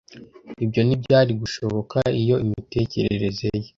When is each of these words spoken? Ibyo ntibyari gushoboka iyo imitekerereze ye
Ibyo 0.63 0.81
ntibyari 0.83 1.31
gushoboka 1.41 1.99
iyo 2.21 2.35
imitekerereze 2.43 3.45
ye 3.59 3.67